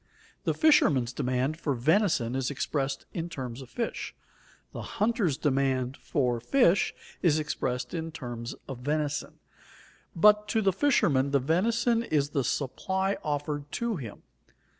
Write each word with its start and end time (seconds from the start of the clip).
The 0.45 0.55
fisherman's 0.55 1.13
demand 1.13 1.57
for 1.59 1.75
venison 1.75 2.33
is 2.35 2.49
expressed 2.49 3.05
in 3.13 3.29
terms 3.29 3.61
of 3.61 3.69
fish; 3.69 4.15
the 4.71 4.81
hunter's 4.97 5.37
demand 5.37 5.95
for 5.95 6.39
fish 6.39 6.95
is 7.21 7.37
expressed 7.37 7.93
in 7.93 8.11
terms 8.11 8.55
of 8.67 8.79
venison. 8.79 9.35
But 10.15 10.47
to 10.47 10.63
the 10.63 10.73
fisherman 10.73 11.29
the 11.29 11.39
venison 11.39 12.01
is 12.01 12.31
the 12.31 12.43
supply 12.43 13.19
offered 13.23 13.71
to 13.73 13.97
him. 13.97 14.23